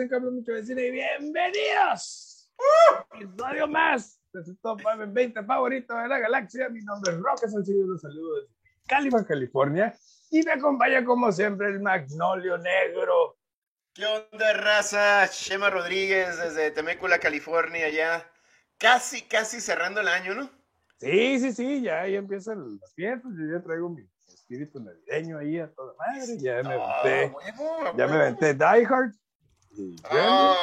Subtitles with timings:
[0.00, 2.50] dicen hablo mucho de cine y bienvenidos.
[3.14, 6.70] Episodio más de su top 5 en 20 favorito de la galaxia.
[6.70, 8.54] Mi nombre es Roque Salcido, los saludo desde
[8.86, 9.94] Caliban, California.
[10.30, 13.36] Y me acompaña como siempre el Magnolio Negro.
[13.92, 15.26] ¿Qué onda, raza?
[15.26, 18.26] Shema Rodríguez desde Temécula, California, ya
[18.78, 20.50] casi, casi cerrando el año, ¿no?
[20.98, 23.32] Sí, sí, sí, ya ahí empiezan las fiestas.
[23.36, 26.38] Yo ya traigo mi espíritu navideño ahí a toda madre.
[26.38, 27.36] Ya me aventé,
[27.96, 29.12] ya me aventé Die Hard.
[30.10, 30.56] Oh,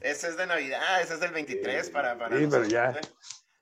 [0.00, 3.00] ese es de Navidad, ese es del 23 para, para Sí, pero ya, ¿eh?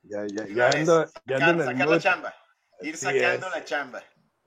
[0.02, 2.34] ya, ya, ya ando, ya ando en el Sacar la chamba,
[2.80, 4.02] ir sacando la chamba.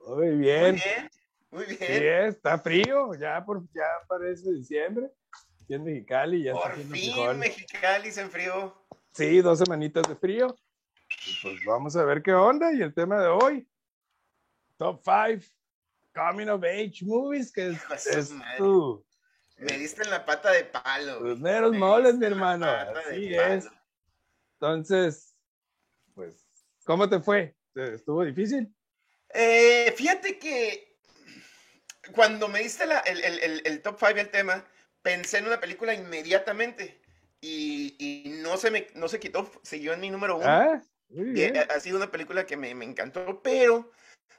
[0.07, 0.71] Muy bien.
[0.71, 1.11] Muy bien,
[1.51, 1.79] muy bien.
[1.79, 5.11] Sí, está frío, ya, por, ya parece diciembre.
[5.61, 8.75] Aquí en Mexicali ya Por está fin Mexicali se enfrió.
[9.13, 10.55] Sí, dos semanitas de frío.
[11.41, 12.73] pues vamos a ver qué onda.
[12.73, 13.67] Y el tema de hoy,
[14.77, 15.45] Top 5
[16.13, 19.05] Coming of Age Movies, que es, es tu...
[19.61, 21.19] Me diste en la pata de palo.
[21.19, 22.65] Los meros moles, mi hermano.
[22.65, 23.67] Así es.
[24.59, 25.35] Entonces,
[26.15, 26.47] pues,
[26.83, 27.55] ¿cómo te fue?
[27.75, 28.73] ¿Estuvo difícil?
[29.29, 30.97] Eh, fíjate que
[32.15, 34.65] cuando me diste la, el, el, el, top 5 del tema,
[35.03, 36.99] pensé en una película inmediatamente
[37.39, 40.45] y, y, no, se me, no se quitó, siguió en mi número uno.
[40.47, 40.81] Ah,
[41.69, 43.91] ha sido una película que me, me, encantó, pero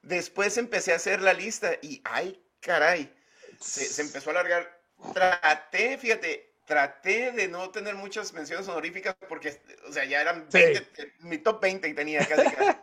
[0.02, 3.14] después empecé a hacer la lista y, ay, caray,
[3.60, 4.81] se, se empezó a alargar.
[5.12, 10.78] Traté, fíjate, traté de no tener muchas menciones honoríficas porque, o sea, ya eran 20,
[10.78, 11.12] sí.
[11.20, 12.78] mi top 20 y tenía casi, casi.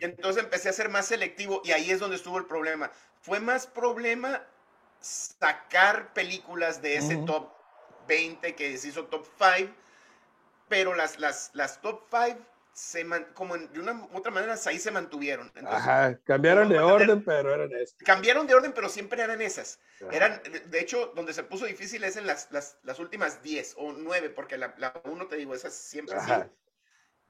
[0.00, 2.90] Y entonces empecé a ser más selectivo y ahí es donde estuvo el problema.
[3.20, 4.42] Fue más problema
[5.00, 7.26] sacar películas de ese uh -huh.
[7.26, 7.52] top
[8.06, 9.72] 20 que se hizo top 5,
[10.68, 12.38] pero las, las, las top 5
[12.78, 15.48] se man, como en, de una otra manera ahí se mantuvieron.
[15.48, 17.96] Entonces, Ajá, cambiaron de orden, pero eran esas.
[18.04, 19.80] Cambiaron de orden, pero siempre eran esas.
[20.00, 20.16] Ajá.
[20.16, 23.92] Eran, de hecho, donde se puso difícil es en las, las, las últimas 10 o
[23.92, 26.48] 9, porque la, la 1, te digo, esas siempre Ajá.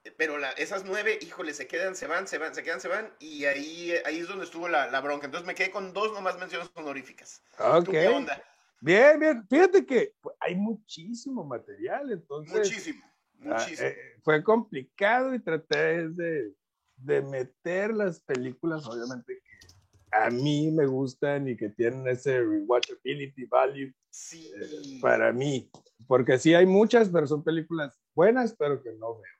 [0.03, 0.11] sí.
[0.17, 3.11] Pero la, esas 9, híjole, se quedan, se van, se van, se quedan, se van,
[3.19, 5.25] y ahí, ahí es donde estuvo la, la bronca.
[5.25, 7.41] Entonces me quedé con dos nomás menciones honoríficas.
[7.57, 7.85] Ok.
[7.85, 8.41] ¿Tú qué onda?
[8.81, 9.47] Bien, bien.
[9.49, 12.55] Fíjate que hay muchísimo material, entonces.
[12.55, 13.08] Muchísimo.
[13.39, 13.87] Muchísimo.
[13.87, 16.53] Ah, eh, fue complicado y traté de,
[16.97, 19.67] de, meter las películas, obviamente, que
[20.11, 24.51] a mí me gustan y que tienen ese rewatchability value sí.
[24.55, 25.69] eh, para mí.
[26.07, 29.33] Porque sí hay muchas, pero son películas buenas, pero que no veo.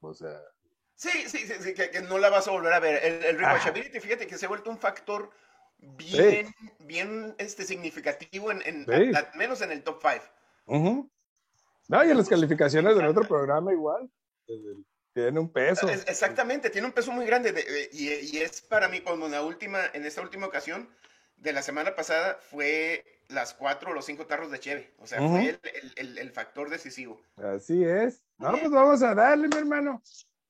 [0.00, 0.40] O sea.
[0.94, 3.02] Sí, sí, sí, sí que, que, no la vas a volver a ver.
[3.04, 5.30] El, el rewatchability, fíjate que se ha vuelto un factor
[5.78, 6.70] bien, sí.
[6.80, 9.16] bien este, significativo, en, en sí.
[9.16, 10.24] al menos en el top 5.
[10.66, 11.10] Uh -huh.
[11.88, 14.10] No, y en las calificaciones del otro programa igual.
[15.14, 15.88] Tiene un peso.
[15.88, 17.52] Exactamente, tiene un peso muy grande.
[17.52, 20.88] De, y, y, es para mí, cuando en, la última, en esta última ocasión
[21.36, 24.94] de la semana pasada fue las cuatro o los cinco tarros de Cheve.
[24.98, 25.30] O sea, uh -huh.
[25.30, 27.20] fue el, el, el, factor decisivo.
[27.36, 28.22] Así es.
[28.38, 30.02] No, pues vamos a darle, mi hermano.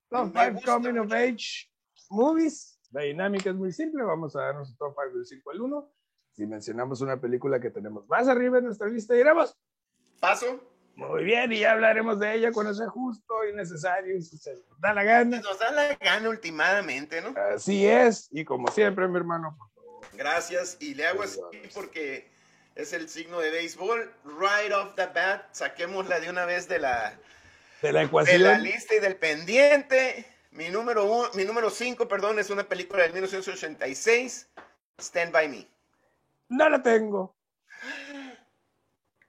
[0.09, 1.70] Top 5 Coming of Age
[2.10, 2.78] Movies.
[2.91, 4.03] La dinámica es muy simple.
[4.03, 5.93] Vamos a darnos un top 5 del 5 al 1.
[6.32, 9.56] Si mencionamos una película que tenemos más arriba en nuestra lista, diremos.
[10.20, 10.60] Paso.
[10.98, 14.81] Muy bien, y ya hablaremos de ella cuando sea justo y necesario, si se nos
[14.81, 15.41] da la gana.
[15.41, 17.32] Nos da la gana últimamente, ¿no?
[17.54, 19.56] Así es, y como siempre, mi hermano.
[20.14, 21.41] Gracias, y le hago así
[21.72, 22.28] porque
[22.75, 24.12] es el signo de béisbol.
[24.25, 27.16] Right off the bat, saquémosla de una vez de la,
[27.81, 28.42] de la ecuación.
[28.42, 30.26] De la lista y del pendiente.
[30.50, 34.48] Mi número uno, mi número 5, perdón, es una película del 1986,
[34.98, 35.69] Stand By Me.
[36.48, 37.37] No la tengo.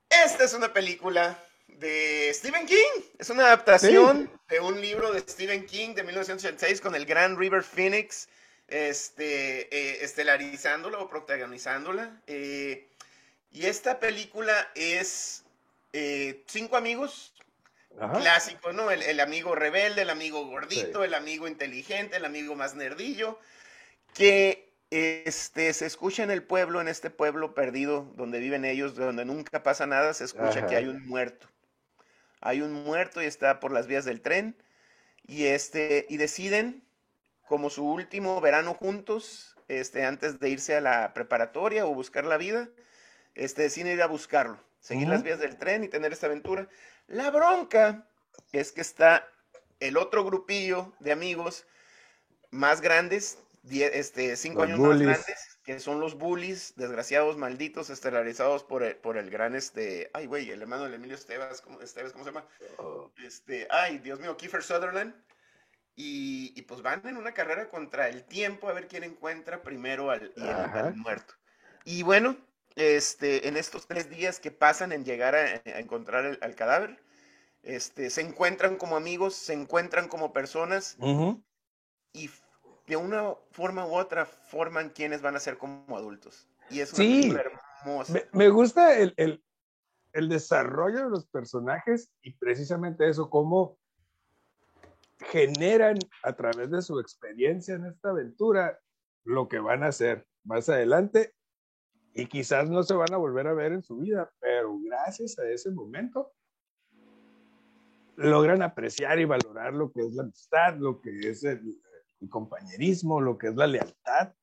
[0.10, 1.38] Esta es una película
[1.80, 3.04] de Stephen King.
[3.18, 4.56] Es una adaptación sí.
[4.56, 8.28] de un libro de Stephen King de 1986 con el gran River Phoenix
[8.68, 12.22] este, eh, estelarizándola o protagonizándola.
[12.28, 12.88] Eh,
[13.52, 15.44] y esta película es
[15.94, 17.34] eh, cinco amigos
[18.00, 18.20] Ajá.
[18.20, 18.92] clásicos, ¿no?
[18.92, 21.06] El, el, amigo rebelde, el amigo gordito, sí.
[21.06, 23.40] el amigo inteligente, el amigo más nerdillo,
[24.14, 29.26] que este, se escucha en el pueblo, en este pueblo perdido donde viven ellos, donde
[29.26, 30.68] nunca pasa nada, se escucha Ajá.
[30.68, 31.48] que hay un muerto
[32.42, 34.56] hay un muerto y está por las vías del tren.
[35.26, 36.84] Y este y deciden
[37.48, 42.38] como su último verano juntos este antes de irse a la preparatoria o buscar la
[42.38, 42.70] vida
[43.36, 44.60] este deciden ir a buscarlo.
[44.80, 45.14] Seguir uh -huh.
[45.14, 46.68] las vías del tren y tener esta aventura.
[47.08, 48.08] La bronca
[48.52, 49.28] es que está
[49.80, 51.66] el otro grupillo de amigos
[52.52, 55.08] más grandes diez, este cinco los años bullies.
[55.08, 60.10] más grandes que son los bullies, desgraciados, malditos, estelarizados por el, por el gran, este,
[60.14, 62.48] ay, güey, el hermano de Emilio Esteves, ¿cómo, Esteves, ¿cómo se llama?
[62.78, 63.12] Oh.
[63.24, 65.14] Este, ay, Dios mío, Kiefer Sutherland.
[65.96, 70.12] Y, y, pues van en una carrera contra el tiempo a ver quién encuentra primero
[70.12, 71.34] al, al, al muerto.
[71.84, 72.38] Y bueno,
[72.76, 77.04] este, en estos tres días que pasan en llegar a, a encontrar el, al cadáver,
[77.64, 81.44] este, se encuentran como amigos, se encuentran como personas Ujú.
[82.14, 82.30] y
[82.90, 86.48] de una forma u otra forman quienes van a ser como adultos.
[86.72, 87.22] Y es una Sí.
[87.30, 87.44] película
[87.84, 88.14] hermosa.
[88.14, 89.44] Me, me gusta el, el-
[90.12, 93.78] el desarrollo de los personajes y precisamente eso, cómo
[95.20, 98.80] generan a través de su experiencia en esta aventura
[99.24, 101.36] lo que van a hacer más adelante
[102.16, 105.48] y quizás no se van a volver a ver en su vida, pero gracias a
[105.48, 106.34] ese momento
[108.16, 111.62] logran apreciar y valorar lo que es la amistad, lo que es el,
[112.22, 114.34] el compañerismo, lo que es la lealtad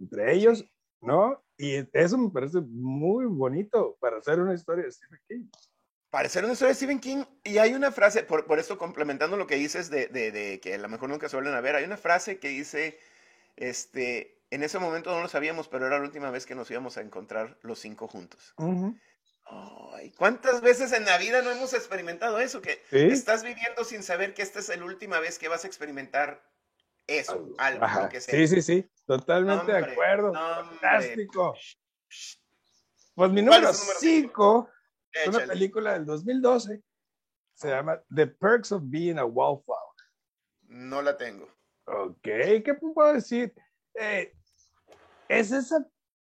[0.00, 0.64] entre ellos,
[1.00, 1.44] ¿no?
[1.56, 5.46] Y eso me parece muy bonito para hacer una historia de Stephen King.
[6.10, 7.24] Parecer una historia de Stephen King.
[7.44, 10.74] Y hay una frase, por, por eso complementando lo que dices de, de- de que
[10.74, 12.98] a lo mejor nunca se vuelven a ver, hay una frase que dice,
[13.56, 16.96] este, en ese momento no lo sabíamos, pero era la última vez que nos íbamos
[16.96, 18.54] a encontrar los cinco juntos.
[19.46, 22.62] Ay, ¿cuántas veces en la vida no hemos experimentado eso?
[22.62, 22.98] Que Sí.
[23.12, 26.42] estás viviendo sin saber que esta es la última vez que vas a experimentar
[27.06, 28.34] eso, algo, Ajá, lo que sea.
[28.34, 30.28] Sí, sí, sí, totalmente de Hombre, acuerdo.
[30.28, 30.78] hombre.
[30.78, 31.54] Fantástico.
[33.14, 34.70] Pues mi ¿Cuál número es tu número 5
[35.12, 36.82] es una película del 2012.
[37.54, 39.80] Se llama The Perks of Being a Wallflower.
[40.62, 41.46] No la tengo.
[41.86, 43.54] Ok, ¿qué puedo decir?
[43.94, 44.32] Eh,
[45.28, 45.86] es esa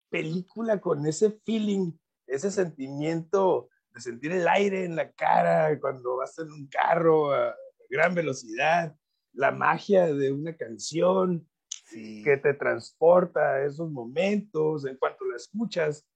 [0.10, 1.92] película con ese feeling,
[2.26, 7.56] ese sentimiento de sentir el aire en la cara cuando vas en un carro a
[7.90, 8.96] gran velocidad,
[9.34, 11.48] la magia de una canción
[11.86, 12.24] Sí.
[12.24, 16.08] que te transporta a esos momentos, en cuanto la escuchas,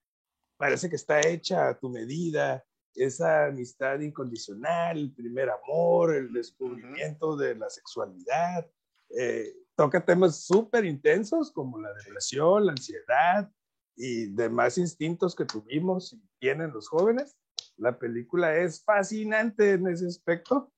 [0.57, 2.63] parece que está hecha a tu medida,
[2.93, 8.65] esa amistad incondicional, el primer amor, el descubrimiento de la sexualidad.
[9.17, 13.51] eh, toca temas súper intensos como la depresión, la ansiedad
[13.95, 17.37] y demás instintos que tuvimos y tienen los jóvenes.
[17.77, 20.71] La película es fascinante en ese aspecto,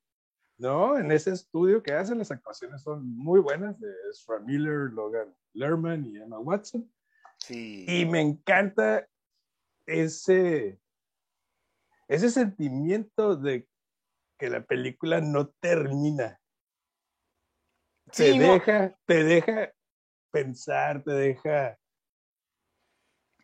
[0.58, 0.98] ¿no?
[0.98, 6.04] En ese estudio que hacen, las actuaciones son muy buenas de Ezra Miller, Logan Lerman
[6.04, 6.92] y Emma Watson.
[7.38, 7.86] Sí.
[7.88, 9.08] Y me encanta
[9.86, 10.80] ese,
[12.08, 13.66] ese sentimiento de
[14.38, 16.40] que la película no termina.
[18.14, 18.52] Te no.
[18.52, 19.72] deja, te deja
[20.30, 21.78] pensar, te deja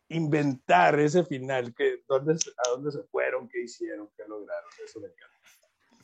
[0.09, 4.69] inventar ese final, que dónde, a dónde se fueron, qué hicieron, qué lograron.
[4.83, 5.34] Eso me encanta.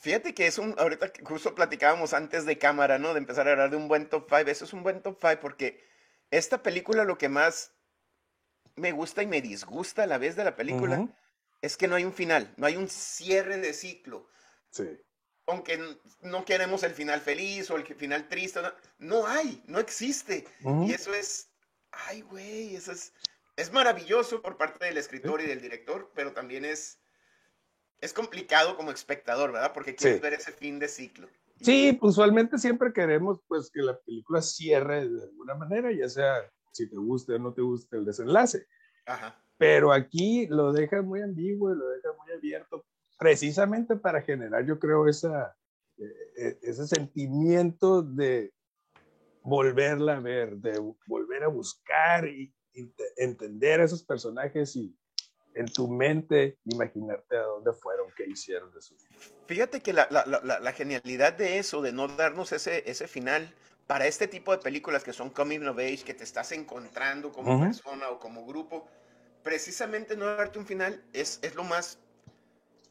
[0.01, 3.13] Fíjate que es un, ahorita que justo platicábamos antes de cámara, ¿no?
[3.13, 4.49] De empezar a hablar de un buen top 5.
[4.49, 5.87] Eso es un buen top 5 porque
[6.31, 7.73] esta película lo que más
[8.75, 11.13] me gusta y me disgusta a la vez de la película Ujú.
[11.61, 14.27] es que no hay un final, no hay un cierre de ciclo.
[14.71, 14.89] Sí.
[15.45, 15.79] Aunque
[16.21, 20.47] no queremos el final feliz o el final triste, no, no hay, no existe.
[20.63, 20.87] Ujú.
[20.87, 21.51] Y eso es,
[21.91, 23.13] ay, güey, eso es,
[23.55, 27.00] es maravilloso por parte del escritor y del director, pero también es,
[28.01, 29.71] es complicado como espectador, ¿verdad?
[29.73, 30.21] Porque quieres Sí.
[30.23, 31.27] ver ese fin de ciclo.
[31.61, 36.89] Sí, usualmente siempre queremos pues que la película cierre de alguna manera, ya sea si
[36.89, 38.65] te guste o no te guste el desenlace.
[39.05, 39.39] Ajá.
[39.57, 42.83] Pero aquí lo deja muy ambiguo y lo deja muy abierto,
[43.19, 45.55] precisamente para generar, yo creo, esa,
[45.97, 46.03] eh,
[46.37, 48.51] eh, ese sentimiento de
[49.43, 54.97] volverla a ver, de volver a buscar y, y te- entender a esos personajes y
[55.53, 59.09] en tu mente imaginarte a dónde fueron, qué hicieron de su vida.
[59.47, 63.07] Fíjate que la, la- la- la- la genialidad de eso, de no darnos ese, ese
[63.07, 63.53] final,
[63.87, 67.53] para este tipo de películas que son coming of age, que te estás encontrando como
[67.55, 67.65] Ujú.
[67.65, 68.87] persona o como grupo,
[69.43, 71.99] precisamente no darte un final es, es lo más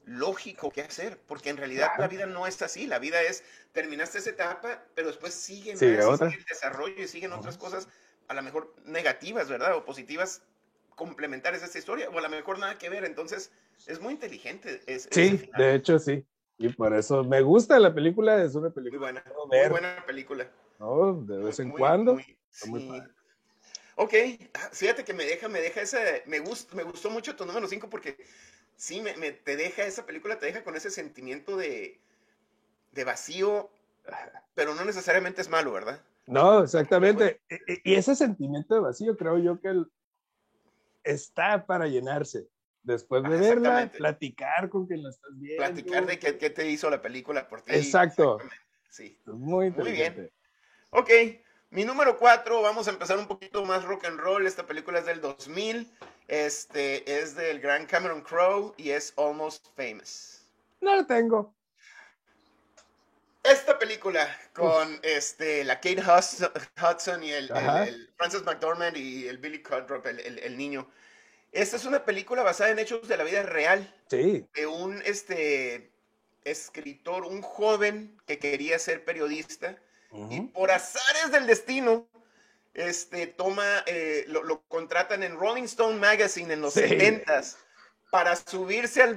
[0.04, 2.02] lógico que hacer, porque en realidad Claro.
[2.02, 5.96] la vida no es así, la vida es, terminaste esa etapa, pero después sigue Sigue
[5.98, 6.30] más, y otra.
[6.30, 7.88] sigue el desarrollo y siguen otras cosas,
[8.28, 9.76] a lo mejor negativas, ¿verdad?
[9.76, 10.42] O positivas,
[11.00, 13.50] complementarias a esta historia, o a lo mejor nada que ver, entonces
[13.86, 14.82] es muy inteligente.
[14.86, 16.26] es- Sí, de hecho sí.
[16.58, 19.68] Y por eso me gusta la película, es una Muy película buena, que puedo muy
[19.70, 20.50] buena película.
[20.78, 21.14] ¿no?
[21.22, 22.14] De vez en Muy, cuando.
[22.14, 22.88] muy- muy sí.
[22.88, 23.12] padre.
[23.96, 24.14] Ok,
[24.54, 27.66] ah, fíjate que me deja, me deja ese, me gustó, me gustó mucho tu número
[27.66, 28.16] 5 porque
[28.76, 31.98] sí, me, me- te deja, esa película te deja con ese sentimiento de,
[32.92, 33.70] de vacío,
[34.54, 36.02] pero no necesariamente es malo, ¿verdad?
[36.26, 37.40] No, exactamente.
[37.48, 39.90] Y- Y, y ese sentimiento de vacío creo yo que el-
[41.04, 42.48] está para llenarse.
[42.82, 45.62] Después de Ah, verla, platicar con quien la estás viendo.
[45.62, 47.72] Platicar de qué, qué te hizo la película por ti.
[47.74, 48.38] Exacto.
[48.88, 49.20] Sí.
[49.26, 50.30] Muy bien.
[50.90, 51.10] Ok,
[51.70, 54.46] mi número 4, vamos a empezar un poquito más rock and roll.
[54.46, 55.92] Esta película es del 2000.
[56.26, 60.48] Este es del gran Cameron Crowe y es Almost Famous.
[60.80, 61.54] No lo tengo.
[63.42, 69.38] Esta película con este, la Kate Hudson y el, el- el Francis McDormand y el
[69.38, 70.90] Billy Cudrop, el, el- niño.
[71.50, 73.92] Esta es una película basada en hechos de la vida real.
[74.10, 74.46] Sí.
[74.54, 75.90] De un este,
[76.44, 79.76] escritor, un joven que quería ser periodista
[80.28, 82.08] y por azares del destino,
[82.74, 87.56] este, toma, eh, lo, contratan en Rolling Stone Magazine en los 70s
[88.10, 89.16] para subirse al,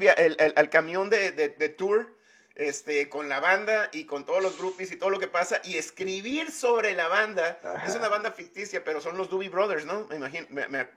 [0.55, 2.15] al camión de, de, de tour
[2.55, 5.77] este, con la banda y con todos los groupies y todo lo que pasa y
[5.77, 7.59] escribir sobre la banda.
[7.85, 10.07] Es una banda ficticia, pero son los Doobie Brothers, ¿no?
[10.07, 10.47] Me imagino.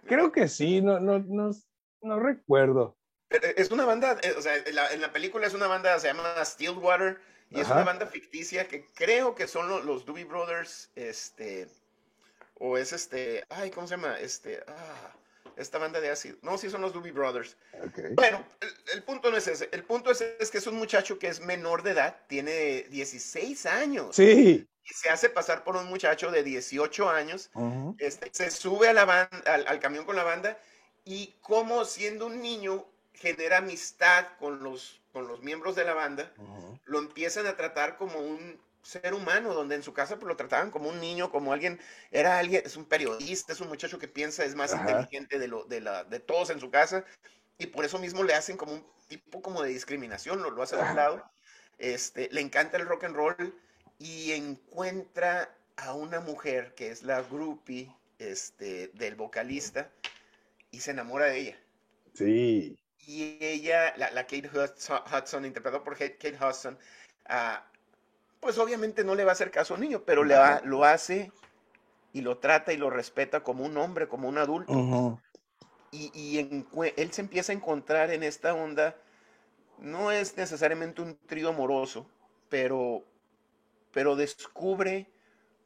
[0.07, 1.51] Creo que sí, no, no, no,
[2.03, 2.97] no recuerdo.
[3.57, 7.19] Es una banda, eh, o sea, en la, película es una banda, se llama Stillwater,
[7.51, 11.69] y es una banda ficticia que creo que son los, los Doobie Brothers, este,
[12.55, 14.19] o es este, ay, ¿cómo se llama?
[14.21, 15.13] Este, ah,
[15.57, 16.37] esta banda de ácido.
[16.43, 17.57] No, sí son los Doobie Brothers.
[18.13, 18.45] Bueno,
[18.93, 19.69] el, punto no es ese.
[19.73, 24.17] El punto es, que es un muchacho que es menor de edad, tiene 16 años.
[24.17, 24.69] Sí.
[24.85, 27.51] Y se hace pasar por un muchacho de 18 años.
[27.99, 30.59] este, se sube a la banda, al, camión con la banda
[31.05, 32.85] y como siendo un niño
[33.15, 36.33] genera amistad con los, con los miembros de la banda,
[36.85, 40.71] lo empiezan a tratar como un ser humano, donde en su casa pues, lo trataban
[40.71, 41.81] como un niño, como alguien,
[42.13, 45.65] era alguien, es un periodista, es un muchacho que piensa, es más inteligente de, lo,
[45.65, 47.05] de, la, de todos en su casa,
[47.59, 50.77] y por eso mismo le hacen como un tipo como de discriminación, lo, lo hace
[50.77, 51.29] de un lado,
[51.79, 53.61] este, le encanta el rock and roll,
[53.99, 59.91] y encuentra a una mujer que es la groupie este, del vocalista,
[60.71, 61.59] y se enamora de ella.
[62.15, 62.79] Sí.
[62.99, 66.79] Y ella, la, la Kate Hudson, interpretada por Kate Hudson,
[67.29, 67.76] uh,
[68.47, 70.85] pues obviamente no le va a hacer caso a un niño, pero le va, lo
[70.85, 71.33] hace
[72.13, 75.19] y lo trata y lo respeta como un hombre, como un adulto.
[75.91, 76.65] Y, y
[76.97, 78.95] él se empieza a encontrar en esta onda,
[79.79, 82.09] no es necesariamente un trío amoroso,
[82.49, 83.03] pero,
[83.91, 85.11] pero descubre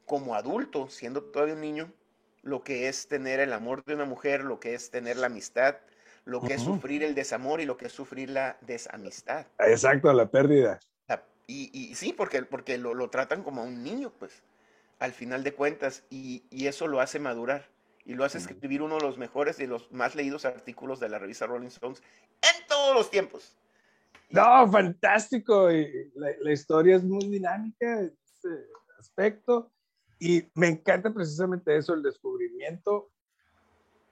[0.07, 1.93] como adulto, siendo todavía un niño,
[2.41, 5.75] lo que es tener el amor de una mujer, lo que es tener la amistad,
[6.25, 9.45] lo que es sufrir el desamor y lo que es sufrir la desamistad.
[9.59, 10.79] Exacto, la pérdida.
[11.53, 14.41] Y, sí, porque, porque lo, tratan como a un niño, pues,
[14.99, 17.69] al final de cuentas, y, eso lo hace madurar
[18.05, 21.19] y lo hace escribir uno de los mejores y los más leídos artículos de la
[21.19, 22.01] revista Rolling Stones
[22.41, 23.57] en todos los tiempos.
[24.29, 25.71] No, fantástico.
[25.71, 28.67] Y la, historia es muy dinámica en ese
[28.97, 29.71] aspecto.
[30.17, 33.11] Y me encanta precisamente eso, el descubrimiento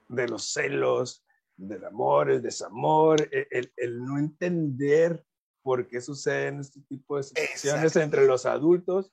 [0.08, 1.24] de los celos,
[1.56, 5.24] del amor, el desamor, e, el, el no entender
[5.62, 9.12] por qué suceden este tipo de situaciones entre los adultos,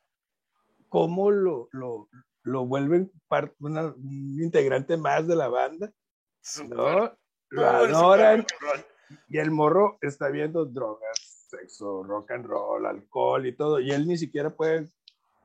[0.89, 2.09] cómo lo, lo,
[2.43, 5.91] lo vuelven parte, un integrante más de la banda,
[6.67, 7.17] ¿no?
[7.49, 8.45] Lo adoran.
[9.29, 14.05] Y el morro está viendo drogas, sexo, rock and roll, alcohol y todo, y él
[14.07, 14.89] ni siquiera puede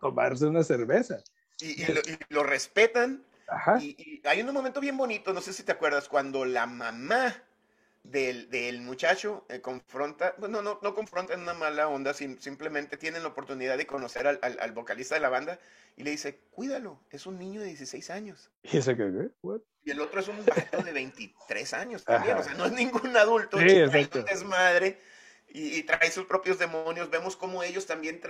[0.00, 1.23] tomarse una cerveza.
[1.61, 1.85] Y,
[2.30, 3.25] lo, respetan.
[3.47, 3.78] Ajá.
[3.80, 7.37] Y, y, hay un momento bien bonito, no sé si te acuerdas, cuando la mamá
[8.04, 13.23] del, del muchacho eh, confronta, bueno, no, no confronta en una mala onda, simplemente tienen
[13.23, 15.59] la oportunidad de conocer al, al, vocalista de la banda
[15.97, 18.50] y le dice, cuídalo, es un niño de 16 años.
[18.62, 19.30] ¿Y ese que
[19.85, 23.16] Y el otro es un vato de 23 años también, o sea, no es ningún
[23.16, 25.00] adulto, es madre
[25.49, 27.11] y, trae sus propios demonios.
[27.11, 28.21] Vemos cómo ellos también,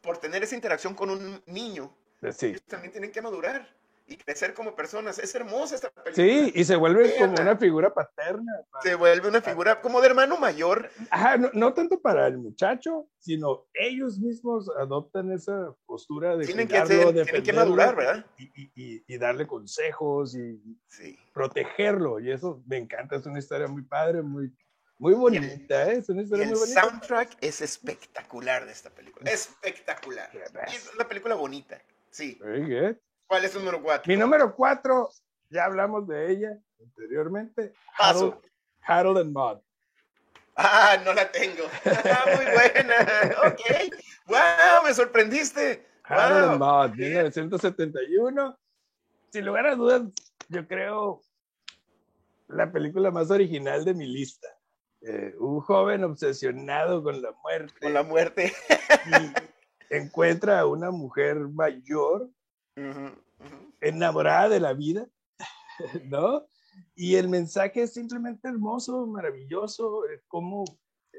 [0.00, 3.68] por tener esa interacción con un niño, ellos también tienen que madurar
[4.06, 5.18] y crecer como personas.
[5.18, 6.14] Es hermosa esta película.
[6.14, 8.52] Sí, y se vuelve como una figura paterna.
[8.82, 10.90] Se vuelve una figura como de hermano mayor.
[11.10, 16.78] Ajá, no, tanto para el muchacho, sino ellos mismos adoptan esa postura de tienen que,
[16.78, 18.26] hacer, tienen que madurar, ¿verdad?
[18.38, 20.60] Y, y, darle consejos y
[21.32, 22.20] protegerlo.
[22.20, 24.52] Y eso me encanta, es una historia muy padre, muy,
[24.98, 25.98] muy bonita, ¿eh?
[25.98, 26.80] es una historia muy bonita.
[26.80, 30.30] El soundtrack es espectacular de esta película, espectacular.
[30.68, 32.38] es una película bonita, sí.
[33.26, 34.12] ¿Cuál es el número cuatro?
[34.12, 35.10] Mi número cuatro,
[35.50, 37.74] ya hablamos de ella anteriormente.
[37.98, 38.36] Harold,
[38.82, 39.62] Harold and Maude.
[40.56, 41.64] Ah, no la tengo.
[41.84, 42.94] Ah, muy buena.
[43.46, 43.92] Ok.
[44.26, 45.86] Wow, me sorprendiste.
[46.04, 48.58] Harold and Maude, 1971.
[49.32, 50.02] Sin lugar a dudas,
[50.48, 51.20] yo creo
[52.48, 54.48] la película más original de mi lista.
[55.02, 57.74] Eh, un joven obsesionado con la muerte.
[57.80, 58.52] Con la muerte.
[59.90, 62.30] y encuentra a una mujer mayor
[63.80, 65.08] enamorada de la vida,
[66.04, 66.46] ¿no?
[66.94, 70.64] Y el mensaje es simplemente hermoso, maravilloso, cómo
[71.12, 71.18] eh,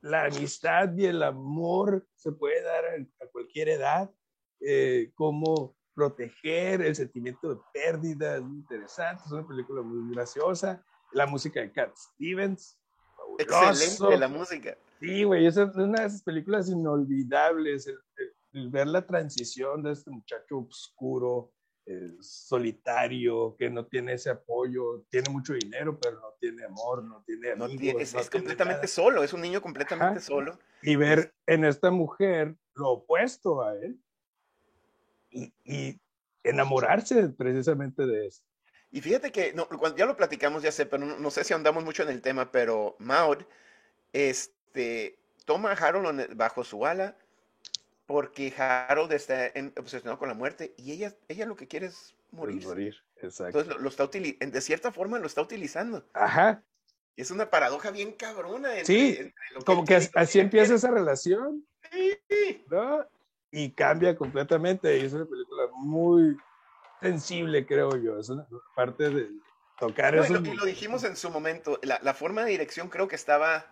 [0.00, 4.10] la amistad y el amor se puede dar a, cualquier edad,
[4.60, 10.84] eh, cómo proteger el sentimiento de pérdida, es muy interesante, es una película muy graciosa,
[11.12, 12.78] la música de Cat Stevens,
[13.38, 14.76] excelente la música.
[15.00, 17.98] Sí, güey, es una de esas películas inolvidables, el,
[18.52, 21.52] ver la transición de este muchacho oscuro
[21.84, 27.24] eh, solitario, que no tiene ese apoyo, tiene mucho dinero, pero no tiene amor, no
[27.26, 28.14] tiene amigos.
[28.14, 30.56] es, completamente solo, es un niño completamente solo.
[30.80, 33.98] Y ver en esta mujer lo opuesto a él
[35.30, 35.98] y,
[36.44, 38.42] enamorarse precisamente de eso.
[38.90, 42.02] Y fíjate que, no, ya lo platicamos, ya sé, pero no, sé si andamos mucho
[42.02, 43.38] en el tema, pero Maud
[44.12, 47.16] este, toma a Harold bajo su ala
[48.06, 52.62] porque Harold está obsesionado con la muerte y ella, ella lo que quiere es morir.
[52.64, 53.60] morir, exacto.
[53.60, 56.04] Entonces, lo, está de cierta forma lo está utilizando.
[56.12, 56.62] Ajá.
[57.16, 58.70] Es una paradoja bien cabrona.
[58.84, 59.32] sí,
[59.66, 61.64] como que, así empieza esa relación.
[61.90, 62.64] Sí.
[62.70, 63.06] ¿no?
[63.50, 64.96] Y cambia completamente.
[64.96, 66.36] Y es una película muy
[67.02, 68.18] sensible, creo yo.
[68.18, 69.28] Es una parte de
[69.78, 70.36] tocar eso.
[70.36, 71.78] Y lo, dijimos en su momento.
[71.82, 73.66] La, la forma de dirección creo que estaba,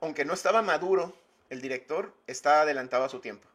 [0.00, 1.14] aunque no estaba maduro,
[1.50, 3.48] el director estaba adelantado a su tiempo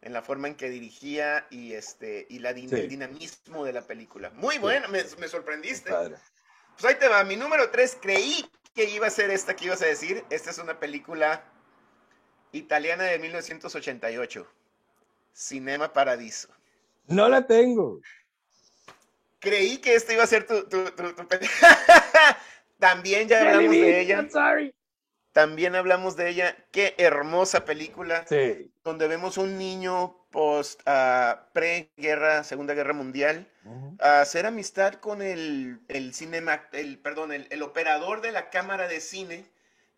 [0.00, 4.30] en la forma en que dirigía y este y la el dinamismo de la película.
[4.30, 5.90] Muy buena, me, sorprendiste.
[5.90, 9.82] Pues ahí te va, mi número 3, creí que iba a ser esta que ibas
[9.82, 10.24] a decir.
[10.30, 11.44] Esta es una película
[12.52, 14.46] italiana de 1988,
[15.32, 16.48] Cinema Paradiso.
[17.06, 18.00] No la tengo.
[19.40, 20.84] Creí que esta iba a ser tu, tu,
[21.28, 21.48] película.
[22.78, 24.28] También ya hablamos de ella.
[24.30, 24.72] sorry.
[25.38, 26.56] También hablamos de ella.
[26.72, 28.24] Qué hermosa película.
[28.28, 28.72] Sí.
[28.82, 33.46] Donde vemos un niño post uh, pre-guerra, Segunda Guerra Mundial,
[34.00, 39.00] a hacer amistad con el, el cinema, el, perdón, el, operador de la cámara de
[39.00, 39.46] cine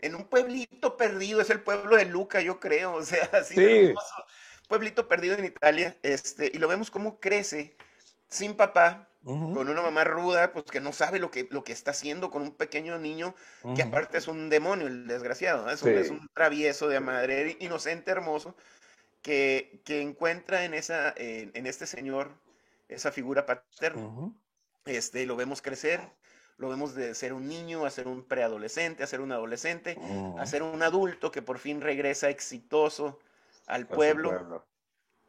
[0.00, 1.40] en un pueblito perdido.
[1.40, 2.92] Es el pueblo de Luca, yo creo.
[2.96, 4.26] O sea, así hermoso.
[4.68, 5.96] Pueblito perdido en Italia.
[6.02, 7.74] Este, y lo vemos cómo crece
[8.28, 11.90] sin papá, con una mamá ruda, pues que no sabe lo que, lo que está
[11.90, 13.34] haciendo con un pequeño niño,
[13.76, 18.56] que aparte es un demonio, el desgraciado, es, un, travieso de madre, inocente, hermoso,
[19.20, 22.32] que, que encuentra en, esa, en este señor
[22.88, 24.32] esa figura paterna.
[24.86, 26.00] este, lo vemos crecer,
[26.56, 29.98] lo vemos de ser un niño a ser un preadolescente, a ser un adolescente,
[30.38, 33.18] a ser un adulto que por fin regresa exitoso
[33.66, 34.66] al pueblo, pueblo.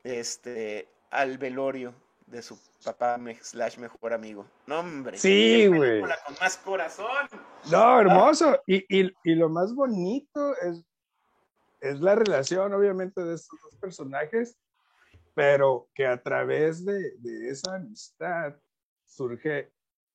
[0.04, 1.94] este, al velorio
[2.32, 4.46] de su papá slash mejor amigo.
[4.66, 5.18] No, hombre.
[5.18, 6.02] Sí, güey.
[6.02, 7.28] Con más corazón.
[7.70, 8.60] No, hermoso.
[8.66, 10.84] Y, y, y, lo más bonito es,
[11.82, 14.58] es la relación, obviamente, de estos dos personajes,
[15.34, 18.56] pero que a través de, de esa amistad
[19.06, 19.72] surge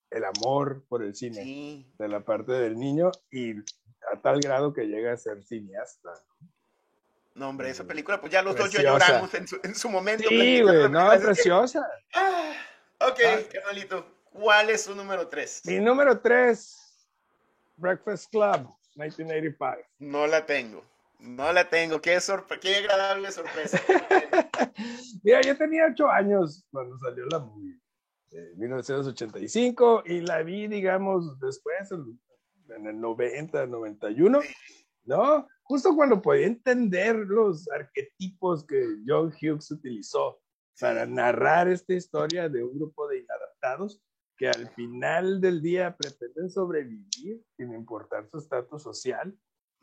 [0.09, 3.51] el amor por el cine de la parte del niño y
[4.11, 6.09] a tal grado que llega a ser cineasta.
[6.09, 6.56] No,
[7.41, 10.27] hombre, esa película, pues ya los dos lloramos en su, en su momento.
[10.29, 11.87] Sí, güey, no, es preciosa.
[12.13, 12.53] Ah,
[12.99, 13.39] ok, ah.
[13.49, 14.05] qué malito.
[14.31, 15.61] ¿Cuál es su número tres?
[15.65, 16.77] Mi número tres,
[17.75, 19.77] Breakfast Club, 1985.
[19.99, 20.83] No la tengo.
[21.19, 21.99] No la tengo.
[21.99, 22.19] Qué,
[22.61, 23.81] qué agradable sorpresa.
[25.23, 27.79] Mira, yo tenía ocho años cuando salió la movie.
[28.31, 34.39] En 1985 y la vi, digamos, después, en el 90, 91,
[35.05, 35.47] ¿no?
[35.67, 40.39] Justo cuando podía entender los arquetipos que John Hughes utilizó
[40.79, 44.01] para narrar esta historia de un grupo de inadaptados
[44.37, 49.35] que al final del día pretenden sobrevivir sin importar su estatus social,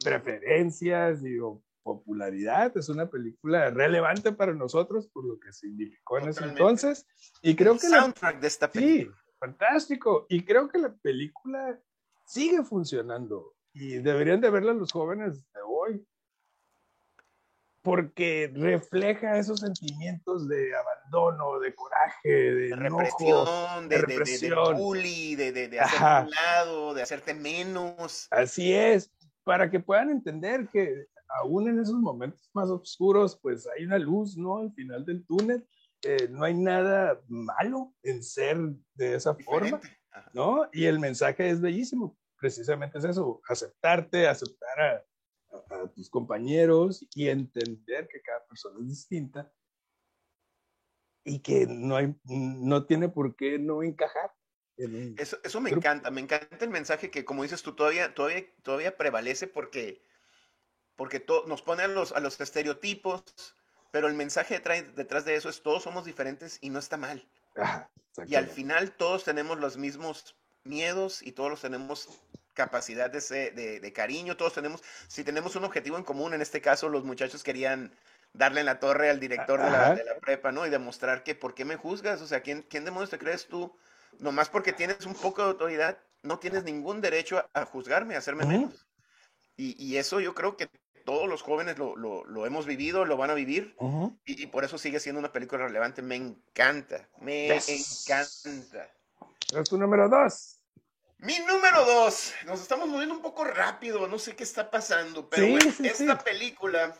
[0.03, 1.39] preferencias y
[1.83, 2.75] popularidad.
[2.77, 7.07] Es una película relevante para nosotros por lo que significó en ese entonces.
[7.43, 9.17] Y creo que soundtrack de esta película.
[9.17, 10.27] Sí, fantástico.
[10.29, 11.79] Y creo que la película
[12.25, 16.07] sigue funcionando y deberían de verla los jóvenes de hoy,
[17.83, 24.77] porque refleja esos sentimientos de abandono, de coraje, de, represión, de, represión.
[24.77, 28.29] de, bully, de, de, hacerte un lado, de hacerte menos.
[28.31, 29.11] Así es,
[29.43, 31.09] para que puedan entender que
[31.41, 34.59] aún en esos momentos más oscuros, pues hay una luz, ¿no?
[34.59, 35.67] Al final del túnel,
[36.03, 38.57] eh, no hay nada malo en ser
[38.95, 39.81] de esa forma,
[40.33, 40.69] ¿no?
[40.73, 45.05] Y el mensaje es bellísimo, precisamente es eso, aceptarte, aceptar a,
[45.95, 49.51] tus compañeros y entender que cada persona es distinta
[51.25, 54.31] y que no, hay, no tiene por qué no encajar.
[55.17, 58.95] eso, eso me encanta, me encanta el mensaje que, como dices tú, todavía, todavía, todavía
[58.95, 60.03] prevalece porque,
[60.97, 63.25] porque nos pone a los, a los estereotipos,
[63.91, 67.27] pero el mensaje detrás, detrás de eso es todos somos diferentes y no está mal.
[68.27, 72.09] y al final todos tenemos los mismos miedos y todos tenemos
[72.55, 76.89] capacidad de, de, cariño, todos tenemos, si tenemos un objetivo en común, en este caso
[76.89, 77.93] los muchachos querían
[78.33, 80.67] darle en la torre al director de la, de la, prepa, ¿no?
[80.67, 82.21] Y demostrar que, ¿por qué me juzgas?
[82.23, 83.77] O sea, ¿quién, quién demonios te crees tú?
[84.19, 88.45] Nomás porque tienes un poco de autoridad, no tienes ningún derecho a, juzgarme, a hacerme
[88.47, 88.87] menos.
[89.57, 90.69] Y, y, eso yo creo que
[91.05, 94.19] todos los jóvenes lo, lo- lo hemos vivido, lo van a vivir, Ujú.
[94.25, 96.03] y, y por eso sigue siendo una película relevante.
[96.03, 98.05] Me encanta, me Yes.
[98.09, 98.91] encanta.
[99.53, 100.59] Es tu número dos.
[101.25, 105.45] Mi número dos, nos estamos moviendo un poco rápido, no sé qué está pasando, pero
[105.47, 106.25] Sí, bueno, sí, esta sí.
[106.25, 106.95] película,